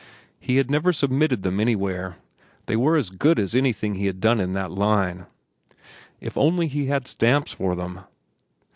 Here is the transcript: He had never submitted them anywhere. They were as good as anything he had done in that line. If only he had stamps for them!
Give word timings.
He 0.39 0.55
had 0.57 0.71
never 0.71 0.91
submitted 0.91 1.43
them 1.43 1.59
anywhere. 1.59 2.15
They 2.65 2.75
were 2.75 2.97
as 2.97 3.11
good 3.11 3.37
as 3.37 3.53
anything 3.53 3.93
he 3.93 4.07
had 4.07 4.19
done 4.19 4.39
in 4.39 4.53
that 4.53 4.71
line. 4.71 5.27
If 6.19 6.35
only 6.39 6.65
he 6.67 6.87
had 6.87 7.05
stamps 7.07 7.53
for 7.53 7.75
them! 7.75 8.01